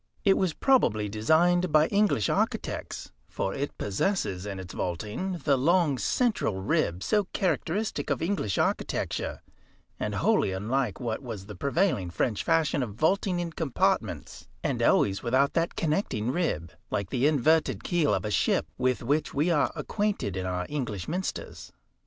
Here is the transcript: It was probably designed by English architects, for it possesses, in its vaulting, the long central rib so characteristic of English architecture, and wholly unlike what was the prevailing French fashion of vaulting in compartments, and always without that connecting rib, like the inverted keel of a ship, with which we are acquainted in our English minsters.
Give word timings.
It 0.25 0.35
was 0.35 0.53
probably 0.55 1.07
designed 1.09 1.71
by 1.71 1.85
English 1.89 2.27
architects, 2.27 3.11
for 3.29 3.53
it 3.53 3.77
possesses, 3.77 4.47
in 4.47 4.59
its 4.59 4.73
vaulting, 4.73 5.33
the 5.43 5.55
long 5.59 5.99
central 5.99 6.59
rib 6.59 7.03
so 7.03 7.25
characteristic 7.33 8.09
of 8.09 8.19
English 8.19 8.57
architecture, 8.57 9.41
and 9.99 10.15
wholly 10.15 10.53
unlike 10.53 10.99
what 10.99 11.21
was 11.21 11.45
the 11.45 11.53
prevailing 11.53 12.09
French 12.09 12.43
fashion 12.43 12.81
of 12.81 12.95
vaulting 12.95 13.39
in 13.39 13.51
compartments, 13.51 14.47
and 14.63 14.81
always 14.81 15.21
without 15.21 15.53
that 15.53 15.75
connecting 15.75 16.31
rib, 16.31 16.71
like 16.89 17.11
the 17.11 17.27
inverted 17.27 17.83
keel 17.83 18.11
of 18.11 18.25
a 18.25 18.31
ship, 18.31 18.65
with 18.79 19.03
which 19.03 19.35
we 19.35 19.51
are 19.51 19.71
acquainted 19.75 20.35
in 20.35 20.47
our 20.47 20.65
English 20.67 21.05
minsters. 21.07 21.71